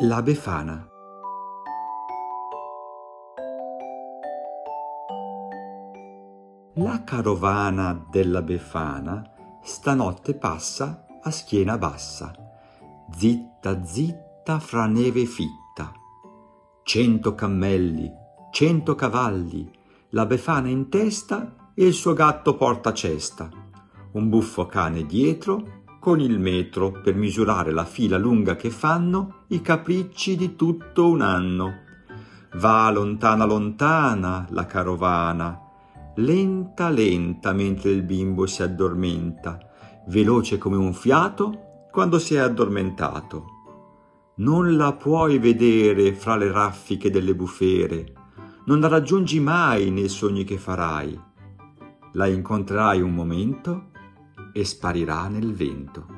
La 0.00 0.22
Befana 0.22 0.90
La 6.72 7.04
carovana 7.04 8.04
della 8.10 8.42
Befana 8.42 9.22
stanotte 9.62 10.34
passa 10.34 11.06
a 11.22 11.30
schiena 11.30 11.78
bassa, 11.78 12.34
zitta 13.08 13.84
zitta 13.84 14.58
fra 14.58 14.86
neve 14.86 15.26
fitta. 15.26 15.92
Cento 16.82 17.36
cammelli, 17.36 18.10
cento 18.50 18.96
cavalli, 18.96 19.70
la 20.08 20.26
Befana 20.26 20.66
in 20.66 20.88
testa 20.88 21.70
e 21.72 21.86
il 21.86 21.92
suo 21.92 22.14
gatto 22.14 22.56
porta 22.56 22.92
cesta, 22.92 23.48
un 24.14 24.28
buffo 24.28 24.66
cane 24.66 25.06
dietro 25.06 25.83
con 26.04 26.20
il 26.20 26.38
metro 26.38 26.90
per 26.90 27.14
misurare 27.14 27.72
la 27.72 27.86
fila 27.86 28.18
lunga 28.18 28.56
che 28.56 28.68
fanno 28.68 29.44
i 29.48 29.62
capricci 29.62 30.36
di 30.36 30.54
tutto 30.54 31.08
un 31.08 31.22
anno. 31.22 31.78
Va 32.56 32.90
lontana 32.90 33.46
lontana 33.46 34.46
la 34.50 34.66
carovana, 34.66 35.58
lenta 36.16 36.90
lenta 36.90 37.54
mentre 37.54 37.92
il 37.92 38.02
bimbo 38.02 38.44
si 38.44 38.62
addormenta, 38.62 39.58
veloce 40.08 40.58
come 40.58 40.76
un 40.76 40.92
fiato 40.92 41.86
quando 41.90 42.18
si 42.18 42.34
è 42.34 42.38
addormentato. 42.38 43.46
Non 44.36 44.76
la 44.76 44.92
puoi 44.92 45.38
vedere 45.38 46.12
fra 46.12 46.36
le 46.36 46.52
raffiche 46.52 47.08
delle 47.08 47.34
bufere, 47.34 48.12
non 48.66 48.78
la 48.78 48.88
raggiungi 48.88 49.40
mai 49.40 49.90
nei 49.90 50.10
sogni 50.10 50.44
che 50.44 50.58
farai. 50.58 51.18
La 52.12 52.26
incontrerai 52.26 53.00
un 53.00 53.14
momento 53.14 53.92
e 54.56 54.64
sparirà 54.64 55.26
nel 55.26 55.52
vento. 55.52 56.13